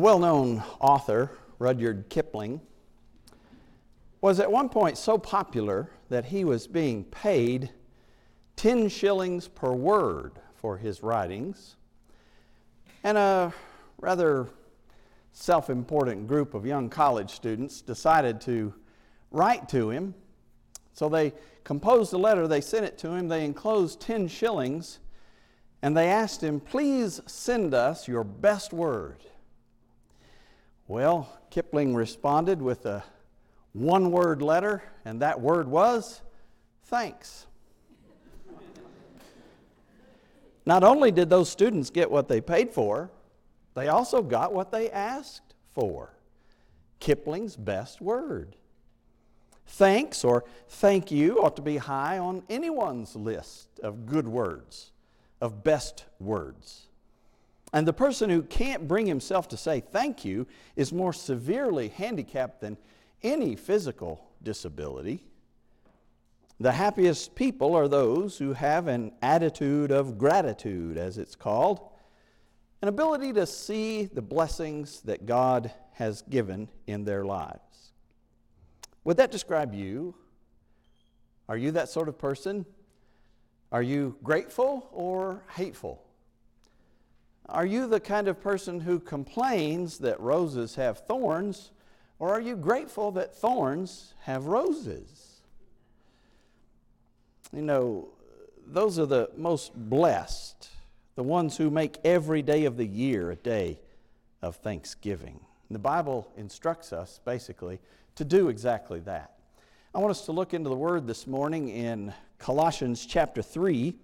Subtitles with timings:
[0.00, 2.62] The well known author, Rudyard Kipling,
[4.22, 7.68] was at one point so popular that he was being paid
[8.56, 11.76] 10 shillings per word for his writings.
[13.04, 13.52] And a
[13.98, 14.48] rather
[15.34, 18.72] self important group of young college students decided to
[19.30, 20.14] write to him.
[20.94, 24.98] So they composed a letter, they sent it to him, they enclosed 10 shillings,
[25.82, 29.26] and they asked him, Please send us your best word.
[30.90, 33.04] Well, Kipling responded with a
[33.74, 36.20] one word letter, and that word was
[36.86, 37.46] thanks.
[40.66, 43.08] Not only did those students get what they paid for,
[43.74, 46.10] they also got what they asked for
[46.98, 48.56] Kipling's best word.
[49.68, 54.90] Thanks or thank you ought to be high on anyone's list of good words,
[55.40, 56.88] of best words.
[57.72, 62.60] And the person who can't bring himself to say thank you is more severely handicapped
[62.60, 62.76] than
[63.22, 65.24] any physical disability.
[66.58, 71.80] The happiest people are those who have an attitude of gratitude, as it's called,
[72.82, 77.92] an ability to see the blessings that God has given in their lives.
[79.04, 80.14] Would that describe you?
[81.48, 82.66] Are you that sort of person?
[83.72, 86.02] Are you grateful or hateful?
[87.48, 91.72] Are you the kind of person who complains that roses have thorns,
[92.18, 95.40] or are you grateful that thorns have roses?
[97.52, 98.08] You know,
[98.66, 100.68] those are the most blessed,
[101.16, 103.80] the ones who make every day of the year a day
[104.42, 105.40] of thanksgiving.
[105.70, 107.80] The Bible instructs us, basically,
[108.16, 109.34] to do exactly that.
[109.94, 113.94] I want us to look into the Word this morning in Colossians chapter 3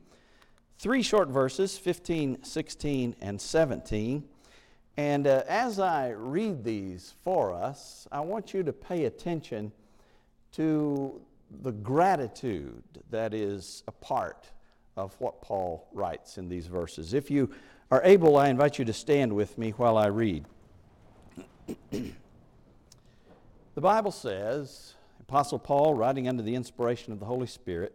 [0.78, 4.24] three short verses 15, 16, and 17.
[4.96, 9.72] And uh, as I read these for us, I want you to pay attention
[10.52, 11.20] to
[11.62, 14.50] the gratitude that is a part
[14.96, 17.12] of what Paul writes in these verses.
[17.12, 17.50] If you
[17.90, 20.46] are able, I invite you to stand with me while I read.
[21.90, 22.10] the
[23.76, 27.94] Bible says, Apostle Paul, writing under the inspiration of the Holy Spirit,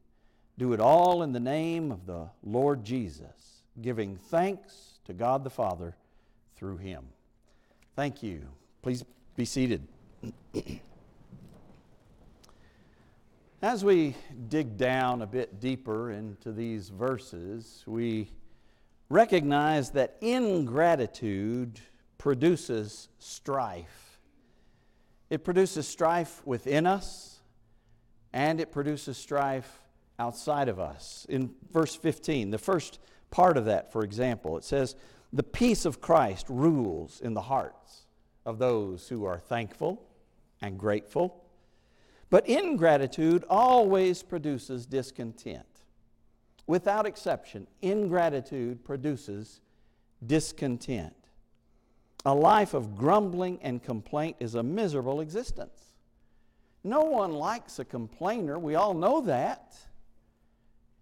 [0.57, 5.49] do it all in the name of the Lord Jesus, giving thanks to God the
[5.49, 5.95] Father
[6.55, 7.05] through him.
[7.95, 8.43] Thank you.
[8.81, 9.03] Please
[9.35, 9.87] be seated.
[13.61, 14.15] As we
[14.49, 18.31] dig down a bit deeper into these verses, we
[19.09, 21.79] recognize that ingratitude
[22.17, 24.19] produces strife.
[25.29, 27.39] It produces strife within us,
[28.33, 29.79] and it produces strife
[30.21, 31.25] outside of us.
[31.27, 32.99] In verse 15, the first
[33.31, 34.95] part of that, for example, it says,
[35.33, 38.05] The peace of Christ rules in the hearts
[38.45, 40.03] of those who are thankful
[40.61, 41.43] and grateful.
[42.29, 45.65] But ingratitude always produces discontent.
[46.67, 49.59] Without exception, ingratitude produces
[50.25, 51.15] discontent.
[52.25, 55.95] A life of grumbling and complaint is a miserable existence.
[56.83, 58.59] No one likes a complainer.
[58.59, 59.75] We all know that.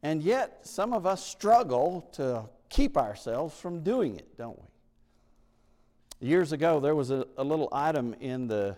[0.02, 6.28] And yet, some of us struggle to keep ourselves from doing it, don't we?
[6.28, 8.78] Years ago, there was a, a little item in the,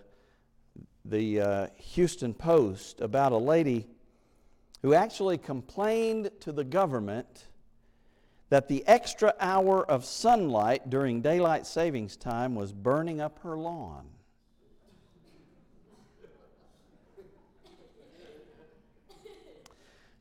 [1.06, 3.88] the uh, Houston Post about a lady
[4.81, 7.47] who actually complained to the government
[8.50, 14.06] that the extra hour of sunlight during daylight savings time was burning up her lawn.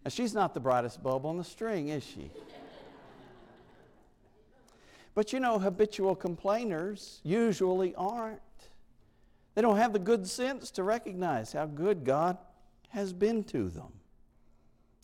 [0.05, 2.31] Now, she's not the brightest bulb on the string, is she?
[5.14, 8.41] But you know, habitual complainers usually aren't.
[9.55, 12.38] They don't have the good sense to recognize how good God
[12.91, 13.93] has been to them.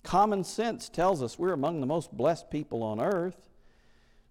[0.03, 3.51] Common sense tells us we're among the most blessed people on earth.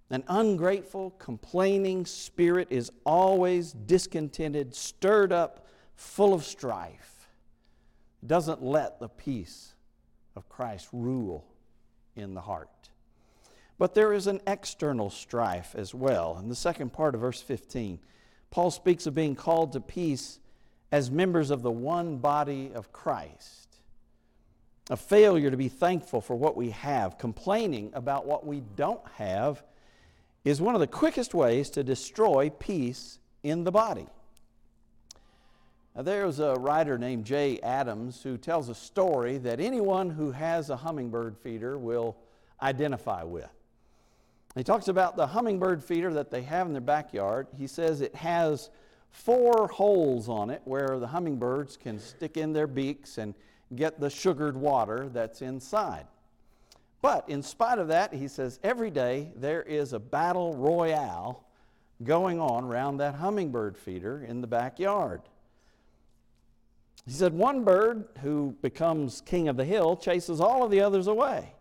[0.10, 7.28] An ungrateful, complaining spirit is always discontented, stirred up, full of strife.
[8.26, 9.75] Doesn't let the peace
[10.36, 11.46] of Christ rule
[12.16, 12.70] in the heart.
[13.78, 16.38] But there is an external strife as well.
[16.40, 18.00] In the second part of verse 15,
[18.52, 20.40] Paul speaks of being called to peace
[20.92, 23.80] as members of the one body of Christ.
[24.90, 29.64] A failure to be thankful for what we have, complaining about what we don't have,
[30.46, 34.08] is one of the quickest ways to destroy peace in the body.
[35.96, 40.70] Now, there's a writer named Jay Adams who tells a story that anyone who has
[40.70, 42.18] a hummingbird feeder will
[42.62, 43.50] identify with.
[44.56, 47.48] He talks about the hummingbird feeder that they have in their backyard.
[47.58, 48.70] He says it has
[49.10, 53.34] four holes on it where the hummingbirds can stick in their beaks and
[53.76, 56.08] get the sugared water that's inside.
[57.02, 61.46] But in spite of that, he says every day there is a battle royale
[62.04, 65.22] going on around that hummingbird feeder in the backyard.
[67.06, 71.08] He said one bird who becomes king of the hill chases all of the others
[71.08, 71.54] away.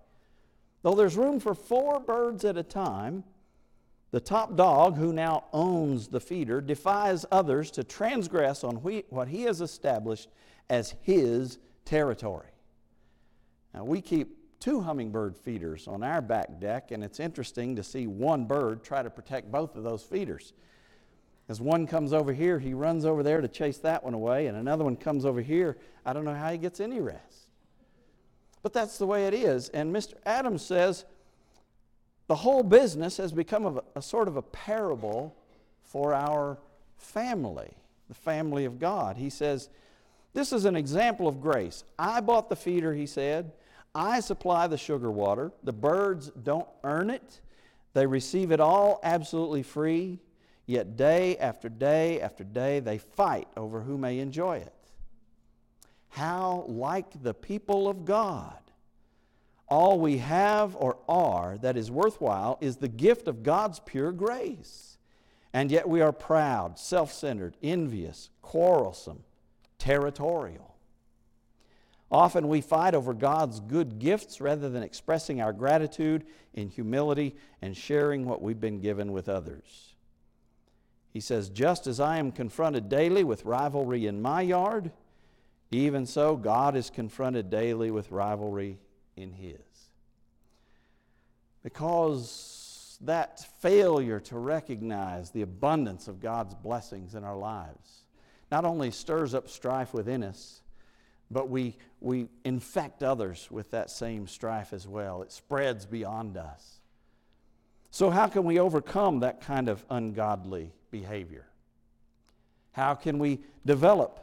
[0.83, 3.25] Though there's room for four birds at a time,
[4.11, 9.43] the top dog, who now owns the feeder, defies others to transgress on what he
[9.43, 10.29] has established
[10.71, 12.47] as his territory.
[13.75, 18.07] Now, we keep two hummingbird feeders on our back deck, and it's interesting to see
[18.07, 20.53] one bird try to protect both of those feeders.
[21.49, 24.57] As one comes over here, he runs over there to chase that one away, and
[24.57, 25.77] another one comes over here.
[26.05, 27.49] I don't know how he gets any rest.
[28.63, 29.69] But that's the way it is.
[29.69, 30.15] And Mr.
[30.25, 31.05] Adams says
[32.29, 35.37] the whole business has become a, a sort of a parable
[35.83, 36.59] for our
[36.97, 37.77] family,
[38.09, 39.19] the family of God.
[39.19, 39.69] He says,
[40.33, 41.85] This is an example of grace.
[41.99, 43.53] I bought the feeder, he said.
[43.95, 45.53] I supply the sugar water.
[45.63, 47.41] The birds don't earn it,
[47.93, 50.19] they receive it all absolutely free.
[50.67, 54.75] Yet day after day after day, they fight over who may enjoy it
[56.15, 58.57] how like the people of God.
[59.69, 64.97] All we have or are that is worthwhile is the gift of God's pure grace.
[65.53, 69.25] And yet we are proud, self centered, envious, quarrelsome,
[69.79, 70.77] territorial.
[72.13, 77.77] Often we fight over God's good gifts rather than expressing our gratitude in humility and
[77.77, 79.94] sharing what we've been given with others.
[81.15, 84.91] He says, Just as I am confronted daily with rivalry in my yard,
[85.71, 88.79] even so, God is confronted daily with rivalry
[89.17, 89.57] in His.
[91.63, 98.05] Because that failure to recognize the abundance of God's blessings in our lives
[98.51, 100.61] not only stirs up strife within us,
[101.31, 105.23] but we, we infect others with that same strife as well.
[105.23, 106.81] It spreads beyond us.
[107.91, 111.47] So, how can we overcome that kind of ungodly behavior?
[112.73, 114.19] How can we develop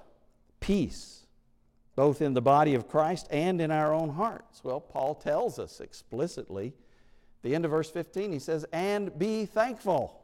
[0.60, 1.22] peace?
[1.96, 4.64] both in the body of Christ and in our own hearts?
[4.64, 6.74] Well, Paul tells us explicitly.
[7.44, 10.24] The end of verse 15, he says, and be thankful.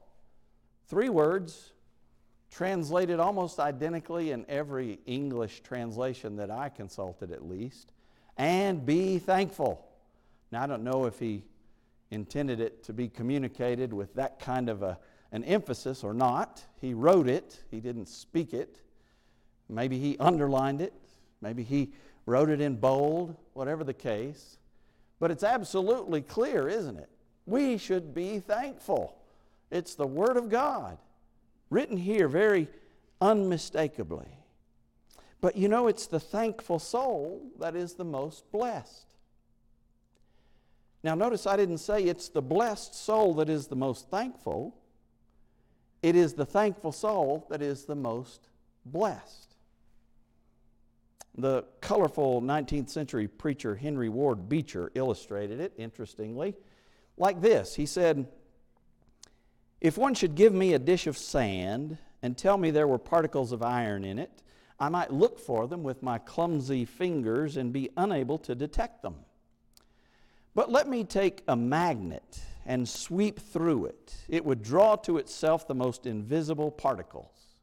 [0.87, 1.73] Three words
[2.49, 7.91] translated almost identically in every English translation that I consulted, at least.
[8.37, 9.85] And be thankful.
[10.51, 11.43] Now, I don't know if he
[12.09, 14.97] intended it to be communicated with that kind of a,
[15.31, 16.63] an emphasis or not.
[16.79, 18.79] He wrote it, he didn't speak it.
[19.69, 20.93] Maybe he underlined it.
[21.41, 21.91] Maybe he
[22.25, 24.57] wrote it in bold, whatever the case.
[25.19, 27.09] But it's absolutely clear, isn't it?
[27.45, 29.17] We should be thankful.
[29.71, 30.97] It's the Word of God,
[31.69, 32.67] written here very
[33.19, 34.27] unmistakably.
[35.41, 39.05] But you know, it's the thankful soul that is the most blessed.
[41.03, 44.75] Now, notice I didn't say it's the blessed soul that is the most thankful,
[46.07, 48.47] it is the thankful soul that is the most
[48.85, 49.55] blessed.
[51.37, 56.55] The colorful 19th century preacher Henry Ward Beecher illustrated it, interestingly,
[57.17, 57.75] like this.
[57.75, 58.25] He said,
[59.81, 63.51] If one should give me a dish of sand and tell me there were particles
[63.51, 64.31] of iron in it,
[64.79, 69.15] I might look for them with my clumsy fingers and be unable to detect them.
[70.55, 74.13] But let me take a magnet and sweep through it.
[74.27, 77.55] It would draw to itself the most invisible particles.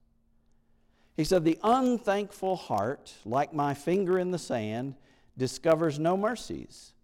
[1.14, 4.94] He said, The unthankful heart, like my finger in the sand,
[5.36, 6.94] discovers no mercies.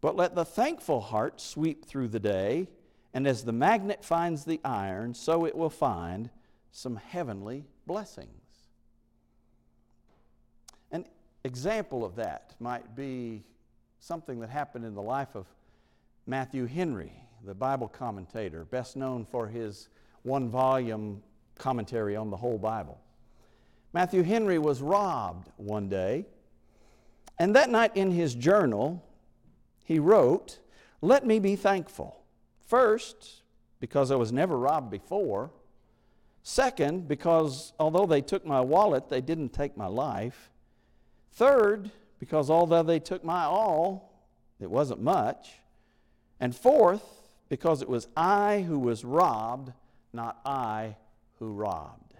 [0.00, 2.68] But let the thankful heart sweep through the day,
[3.12, 6.30] and as the magnet finds the iron, so it will find
[6.70, 8.28] some heavenly blessings.
[10.92, 11.04] An
[11.42, 13.42] example of that might be
[13.98, 15.46] something that happened in the life of
[16.26, 19.88] Matthew Henry, the Bible commentator, best known for his
[20.22, 21.22] one volume
[21.58, 22.98] commentary on the whole Bible.
[23.92, 26.26] Matthew Henry was robbed one day,
[27.38, 29.04] and that night in his journal,
[29.84, 30.58] he wrote,
[31.02, 32.18] Let me be thankful.
[32.66, 33.42] First,
[33.78, 35.50] because I was never robbed before.
[36.42, 40.50] Second, because although they took my wallet, they didn't take my life.
[41.32, 44.24] Third, because although they took my all,
[44.60, 45.52] it wasn't much.
[46.40, 49.72] And fourth, because it was I who was robbed,
[50.12, 50.96] not I
[51.38, 52.14] who robbed.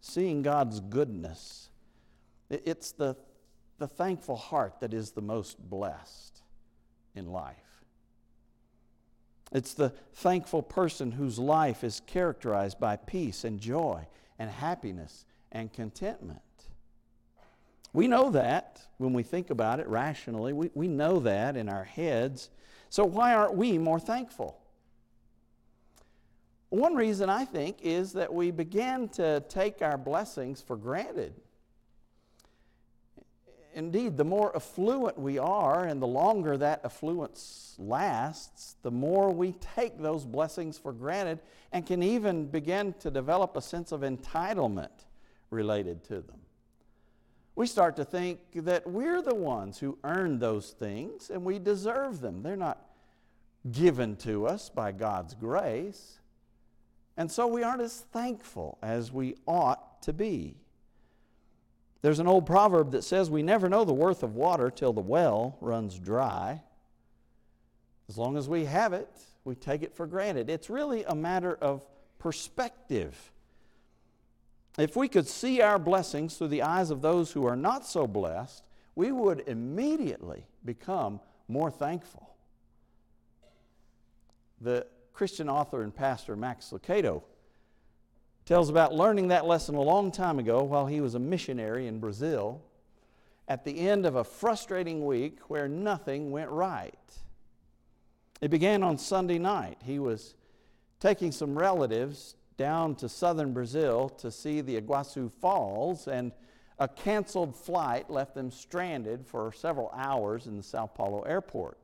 [0.00, 1.70] Seeing God's goodness,
[2.50, 3.16] it's the,
[3.78, 6.42] the thankful heart that is the most blessed
[7.14, 7.56] in life.
[9.52, 14.06] It's the thankful person whose life is characterized by peace and joy
[14.38, 16.40] and happiness and contentment.
[17.94, 20.52] We know that when we think about it rationally.
[20.52, 22.50] We, we know that in our heads.
[22.90, 24.60] So, why aren't we more thankful?
[26.70, 31.34] One reason I think is that we begin to take our blessings for granted.
[33.74, 39.52] Indeed, the more affluent we are and the longer that affluence lasts, the more we
[39.52, 41.38] take those blessings for granted
[41.70, 45.06] and can even begin to develop a sense of entitlement
[45.50, 46.43] related to them
[47.56, 52.20] we start to think that we're the ones who earned those things and we deserve
[52.20, 52.42] them.
[52.42, 52.84] They're not
[53.70, 56.20] given to us by God's grace.
[57.16, 60.56] And so we aren't as thankful as we ought to be.
[62.02, 65.00] There's an old proverb that says, We never know the worth of water till the
[65.00, 66.62] well runs dry.
[68.08, 69.08] As long as we have it,
[69.44, 70.50] we take it for granted.
[70.50, 71.86] It's really a matter of
[72.18, 73.32] perspective.
[74.78, 78.06] If we could see our blessings through the eyes of those who are not so
[78.06, 78.64] blessed,
[78.96, 82.34] we would immediately become more thankful.
[84.60, 87.22] The Christian author and pastor Max Lucado
[88.46, 91.98] tells about learning that lesson a long time ago while he was a missionary in
[91.98, 92.60] Brazil
[93.46, 96.94] at the end of a frustrating week where nothing went right.
[98.40, 99.78] It began on Sunday night.
[99.84, 100.34] He was
[101.00, 106.32] taking some relatives down to southern Brazil to see the Iguazu Falls, and
[106.78, 111.78] a canceled flight left them stranded for several hours in the Sao Paulo airport.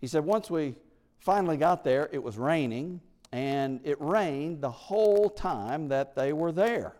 [0.00, 0.74] He said, Once we
[1.18, 6.52] finally got there, it was raining, and it rained the whole time that they were
[6.52, 6.94] there.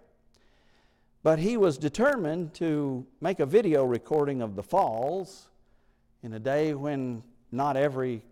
[1.22, 5.48] But he was determined to make a video recording of the falls
[6.22, 8.22] in a day when not every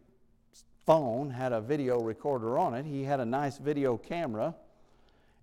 [0.87, 2.85] phone had a video recorder on it.
[2.85, 4.55] He had a nice video camera.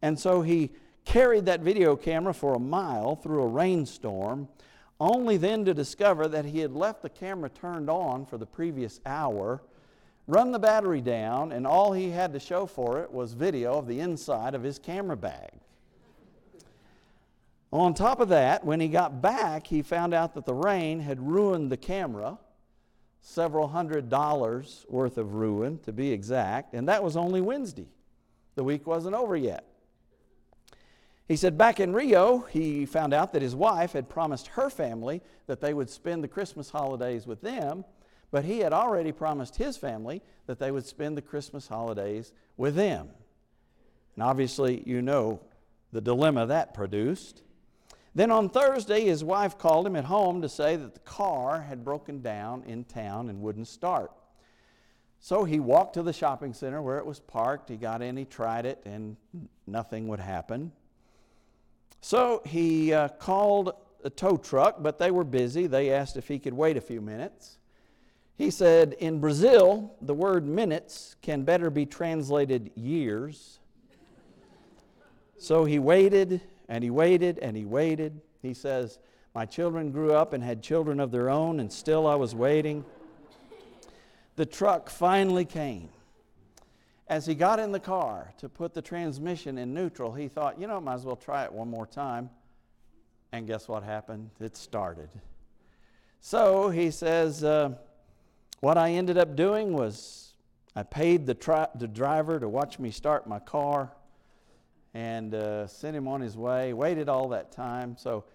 [0.02, 0.72] And so he
[1.06, 4.48] carried that video camera for a mile through a rainstorm,
[5.00, 9.00] only then to discover that he had left the camera turned on for the previous
[9.06, 9.62] hour,
[10.28, 13.88] run the battery down, and all he had to show for it was video of
[13.88, 15.52] the inside of his camera bag.
[17.72, 21.20] On top of that, when he got back, he found out that the rain had
[21.20, 22.38] ruined the camera
[23.22, 27.88] several hundred dollars worth of ruin, to be exact, and that was only Wednesday.
[28.56, 29.66] The week wasn't over yet.
[31.28, 35.22] He said back in Rio, he found out that his wife had promised her family
[35.46, 37.84] that they would spend the Christmas holidays with them,
[38.32, 42.76] but he had already promised his family that they would spend the Christmas holidays with
[42.76, 43.10] them.
[44.16, 45.42] And obviously, you know
[45.92, 47.44] the dilemma that produced.
[48.18, 51.86] Then on Thursday, his wife called him at home to say that the car had
[51.86, 54.12] broken down in town and wouldn't start.
[55.20, 57.70] So he walked to the shopping center where it was parked.
[57.70, 59.18] He got in, he tried it, and
[59.68, 60.72] nothing would happen.
[62.02, 65.68] So he uh, called a tow truck, but they were busy.
[65.68, 67.60] They asked if he could wait a few minutes.
[68.36, 73.60] He said, In Brazil, the word minutes can better be translated years.
[75.38, 78.22] So he waited and he waited and he waited.
[78.42, 79.00] He says,
[79.34, 82.86] My children grew up and had children of their own, and still I was waiting.
[84.36, 85.90] The truck finally came.
[87.08, 90.68] As he got in the car to put the transmission in neutral, he thought, you
[90.68, 92.30] know, might as well try it one more time.
[93.32, 94.30] And guess what happened?
[94.40, 95.10] It started.
[96.20, 97.76] So he says, uh,
[98.60, 100.34] What I ended up doing was
[100.76, 103.92] I paid the, tri- the driver to watch me start my car
[104.94, 106.74] and uh, sent him on his way.
[106.74, 107.96] Waited all that time.
[107.98, 108.26] So,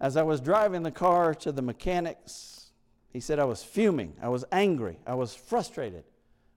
[0.00, 2.70] as I was driving the car to the mechanics,
[3.12, 4.14] he said I was fuming.
[4.20, 4.98] I was angry.
[5.06, 6.04] I was frustrated.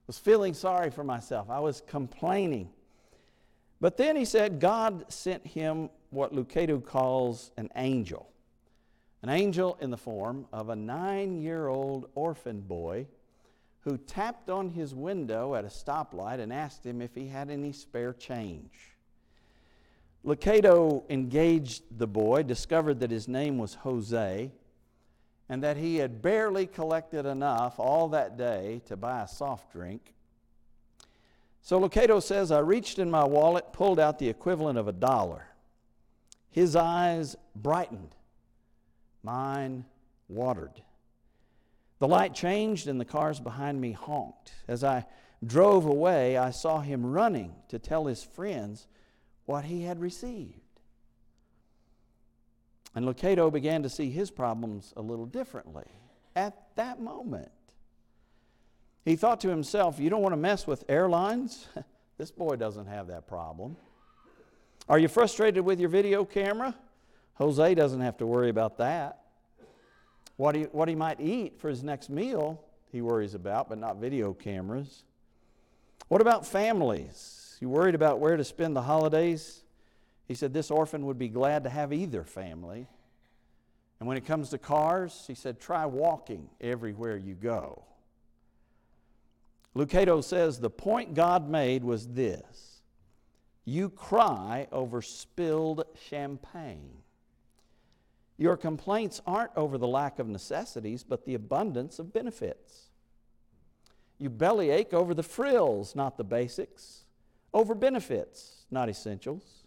[0.06, 1.50] Was feeling sorry for myself.
[1.50, 2.70] I was complaining.
[3.80, 8.30] But then he said God sent him what Lucado calls an angel.
[9.22, 13.06] An angel in the form of a nine year old orphan boy
[13.80, 17.72] who tapped on his window at a stoplight and asked him if he had any
[17.72, 18.95] spare change.
[20.26, 24.50] Lucado engaged the boy, discovered that his name was Jose,
[25.48, 30.14] and that he had barely collected enough all that day to buy a soft drink.
[31.62, 35.46] So Lucado says, I reached in my wallet, pulled out the equivalent of a dollar.
[36.50, 38.16] His eyes brightened,
[39.22, 39.84] mine
[40.28, 40.82] watered.
[41.98, 44.52] The light changed and the cars behind me honked.
[44.66, 45.06] As I
[45.44, 48.86] drove away, I saw him running to tell his friends
[49.46, 50.60] what he had received.
[52.94, 55.84] And Lucado began to see his problems a little differently
[56.34, 57.50] at that moment.
[59.04, 61.68] He thought to himself, You don't want to mess with airlines?
[62.18, 63.76] this boy doesn't have that problem.
[64.88, 66.74] Are you frustrated with your video camera?
[67.34, 69.20] Jose doesn't have to worry about that.
[70.36, 73.96] What he, what he might eat for his next meal, he worries about, but not
[73.96, 75.04] video cameras.
[76.08, 77.45] What about families?
[77.60, 79.62] You worried about where to spend the holidays?
[80.28, 82.86] He said this orphan would be glad to have either family.
[83.98, 87.82] And when it comes to cars, he said, try walking everywhere you go.
[89.74, 92.80] Lucado says the point God made was this
[93.64, 96.90] you cry over spilled champagne.
[98.38, 102.90] Your complaints aren't over the lack of necessities, but the abundance of benefits.
[104.18, 107.05] You bellyache over the frills, not the basics,
[107.56, 109.64] over benefits, not essentials.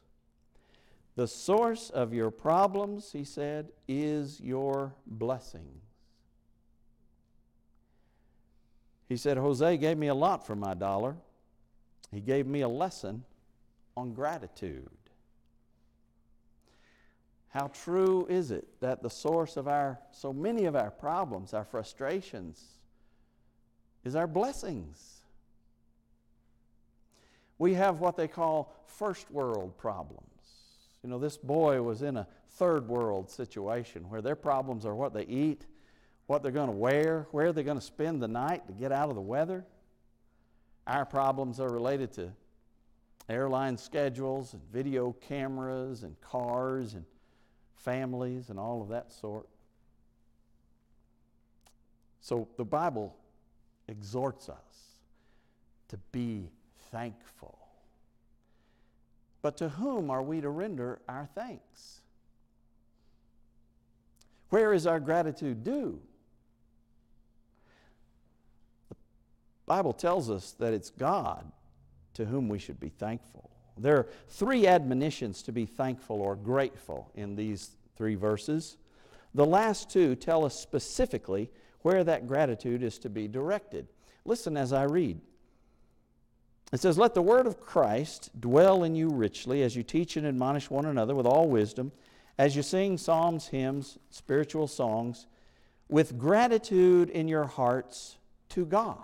[1.16, 5.82] The source of your problems, he said, is your blessings.
[9.08, 11.16] He said, Jose gave me a lot for my dollar.
[12.12, 13.24] He gave me a lesson
[13.98, 14.88] on gratitude.
[17.48, 21.66] How true is it that the source of our, so many of our problems, our
[21.66, 22.64] frustrations,
[24.04, 25.19] is our blessings?
[27.60, 30.24] We have what they call first world problems.
[31.04, 35.14] You know, this boy was in a third world situation where their problems are what
[35.14, 35.66] they eat
[36.30, 39.10] what they're going to wear, where they're going to spend the night to get out
[39.10, 39.66] of the weather.
[40.86, 42.32] Our problems are related to
[43.28, 47.04] airline schedules and video cameras and cars and
[47.78, 49.50] families and all of that sort.
[52.22, 53.16] So the Bible
[53.88, 54.98] exhorts us
[55.88, 56.52] to be
[56.92, 57.58] thankful.
[59.42, 62.02] But to whom are we to render our thanks?
[64.50, 66.00] Where is our gratitude due?
[68.90, 68.96] The
[69.66, 71.52] Bible tells us that it's God
[72.16, 73.50] to whom we should be thankful.
[73.78, 78.78] There are three admonitions to be thankful or grateful in these three verses.
[79.36, 81.50] The last two tell us specifically
[81.82, 83.88] where that gratitude is to be directed.
[84.26, 85.22] Listen as I read.
[86.72, 90.28] It says, Let the word of Christ dwell in you richly as you teach and
[90.28, 91.92] admonish one another with all wisdom,
[92.38, 95.28] as you sing psalms, hymns, spiritual songs,
[95.90, 98.18] with gratitude in your hearts
[98.50, 99.04] to God.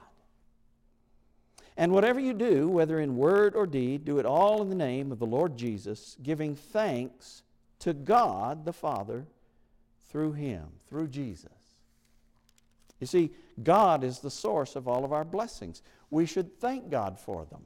[1.77, 5.11] And whatever you do, whether in word or deed, do it all in the name
[5.11, 7.43] of the Lord Jesus, giving thanks
[7.79, 9.25] to God the Father
[10.09, 11.64] through Him, through Jesus.
[12.99, 13.31] You see,
[13.61, 15.81] God is the source of all of our blessings.
[16.09, 17.65] We should thank God for them.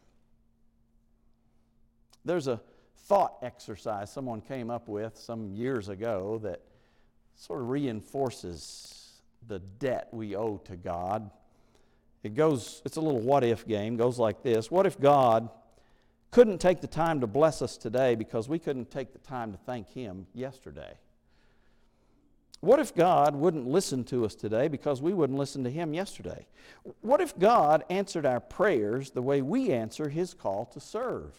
[2.26, 2.60] There's a
[3.06, 6.62] thought exercise someone came up with some years ago that
[7.36, 11.30] sort of reinforces the debt we owe to God.
[12.24, 14.70] It goes, it's a little what if game, goes like this.
[14.70, 15.50] What if God
[16.32, 19.58] couldn't take the time to bless us today because we couldn't take the time to
[19.58, 20.94] thank Him yesterday?
[22.62, 26.45] What if God wouldn't listen to us today because we wouldn't listen to Him yesterday?
[27.02, 31.34] What if God answered our prayers the way we answer His call to serve?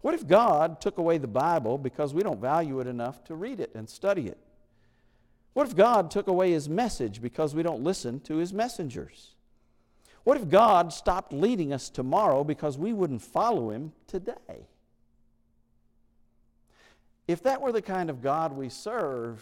[0.00, 3.60] What if God took away the Bible because we don't value it enough to read
[3.60, 4.38] it and study it?
[5.52, 9.34] What if God took away His message because we don't listen to His messengers?
[10.24, 14.68] What if God stopped leading us tomorrow because we wouldn't follow Him today?
[17.28, 19.40] If that were the kind of God we serve,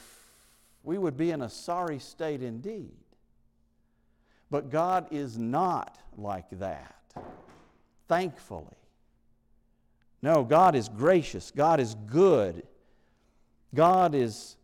[0.83, 2.97] we would be in a sorry state indeed.
[4.51, 6.97] But God is not like that,
[8.09, 8.65] thankfully.
[10.23, 12.67] No, God is gracious, God is good,
[13.75, 14.57] God is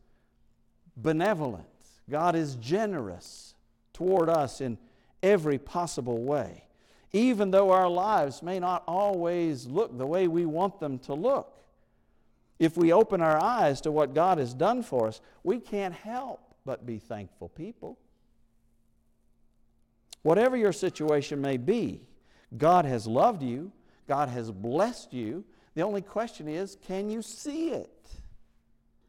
[0.96, 1.66] benevolent,
[2.10, 3.54] God is generous
[3.92, 4.78] toward us in
[5.22, 6.64] every possible way.
[7.12, 11.56] Even though our lives may not always look the way we want them to look,
[12.58, 16.54] if we open our eyes to what God has done for us, we can't help
[16.64, 17.98] but be thankful people.
[20.22, 22.00] Whatever your situation may be,
[22.56, 23.72] God has loved you,
[24.08, 25.44] God has blessed you.
[25.74, 27.90] The only question is can you see it?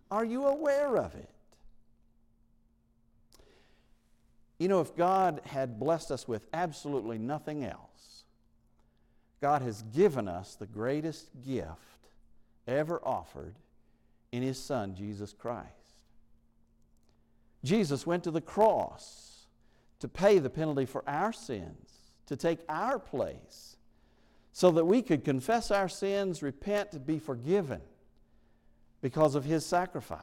[0.10, 1.29] Are you aware of it?
[4.58, 8.23] You know, if God had blessed us with absolutely nothing else,
[9.41, 11.94] God has given us the greatest gift
[12.67, 13.56] ever offered
[14.32, 15.69] in His Son, Jesus Christ.
[17.63, 19.47] Jesus went to the cross
[19.99, 21.89] to pay the penalty for our sins,
[22.28, 23.78] to take our place,
[24.51, 27.82] so that we could confess our sins, repent, and be forgiven
[29.01, 30.21] because of His sacrifice.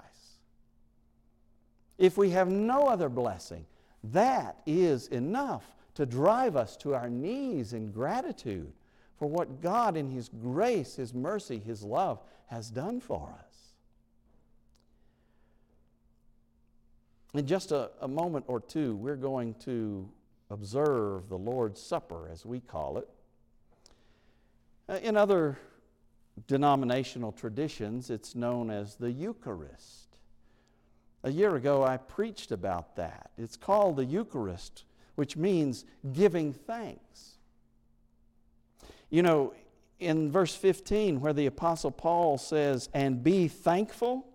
[1.98, 3.66] If we have no other blessing,
[4.04, 8.72] that is enough to drive us to our knees in gratitude
[9.18, 13.52] for what God, in His grace, His mercy, His love, has done for us.
[17.34, 20.08] In just a, a moment or two, we're going to
[20.50, 23.08] observe the Lord's Supper, as we call it.
[24.88, 25.58] Uh, in other
[26.46, 30.08] denominational traditions, it's known as the Eucharist.
[31.24, 33.30] A year ago, I preached about that.
[33.38, 37.31] It's called the Eucharist, which means giving thanks.
[39.12, 39.52] You know,
[40.00, 44.26] in verse 15, where the Apostle Paul says, and be thankful,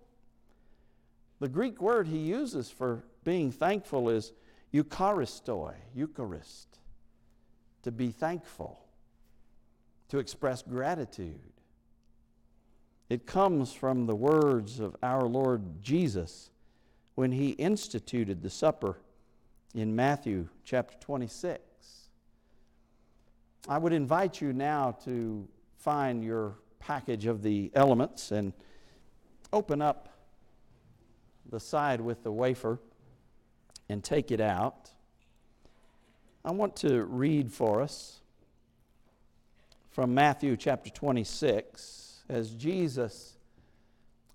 [1.39, 4.33] the Greek word he uses for being thankful is
[4.71, 6.77] eucharistoi, Eucharist,
[7.81, 8.79] to be thankful,
[10.09, 11.39] to express gratitude.
[13.09, 16.51] It comes from the words of our Lord Jesus
[17.15, 18.99] when he instituted the supper
[19.73, 21.66] in Matthew chapter 26.
[23.69, 25.45] I would invite you now to
[25.77, 28.53] find your package of the elements and
[29.51, 30.07] open up
[31.49, 32.79] the side with the wafer
[33.89, 34.91] and take it out.
[36.45, 38.21] I want to read for us
[39.91, 43.35] from Matthew chapter 26 as Jesus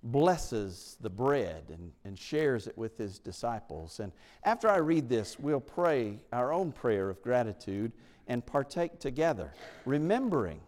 [0.02, 3.98] blesses the bread and, and shares it with his disciples.
[3.98, 4.12] And
[4.44, 7.92] after I read this, we'll pray our own prayer of gratitude
[8.32, 9.52] and partake together,
[9.84, 10.58] remembering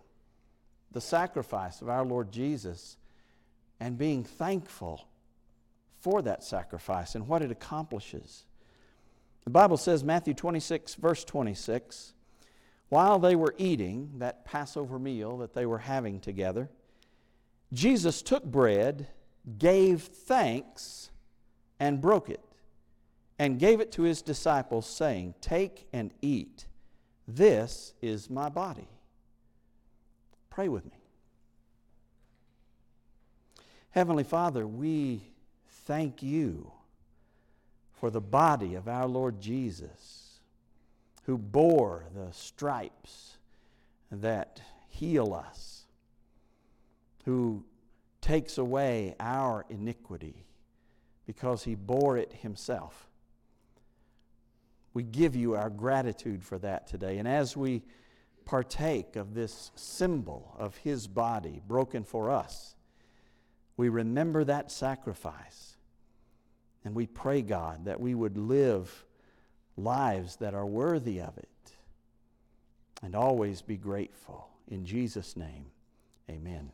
[0.92, 2.98] the sacrifice of our Lord Jesus
[3.80, 5.08] and being thankful
[5.98, 8.44] for that sacrifice and what it accomplishes.
[9.44, 12.12] The Bible says, Matthew 26, verse 26,
[12.90, 16.68] while they were eating that Passover meal that they were having together,
[17.72, 19.06] Jesus took bread,
[19.56, 21.08] gave thanks,
[21.80, 22.44] and broke it,
[23.38, 26.66] and gave it to his disciples, saying, Take and eat.
[27.26, 28.88] This is my body.
[30.50, 30.98] Pray with me.
[33.90, 35.22] Heavenly Father, we
[35.86, 36.70] thank you
[37.92, 40.40] for the body of our Lord Jesus,
[41.24, 43.36] who bore the stripes
[44.10, 45.84] that heal us,
[47.24, 47.64] who
[48.20, 50.44] takes away our iniquity
[51.26, 53.06] because he bore it himself.
[54.94, 57.18] We give you our gratitude for that today.
[57.18, 57.82] And as we
[58.44, 62.76] partake of this symbol of his body broken for us,
[63.76, 65.76] we remember that sacrifice
[66.84, 69.04] and we pray, God, that we would live
[69.76, 71.48] lives that are worthy of it
[73.02, 74.48] and always be grateful.
[74.68, 75.66] In Jesus' name,
[76.30, 76.70] amen.